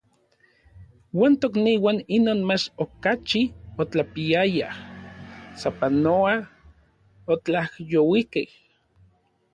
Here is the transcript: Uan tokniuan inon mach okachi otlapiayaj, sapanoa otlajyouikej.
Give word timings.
Uan 1.19 1.33
tokniuan 1.41 1.99
inon 2.17 2.39
mach 2.49 2.65
okachi 2.83 3.41
otlapiayaj, 3.81 4.71
sapanoa 5.61 6.35
otlajyouikej. 7.33 8.47